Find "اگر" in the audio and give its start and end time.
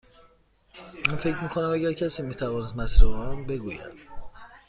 1.69-1.93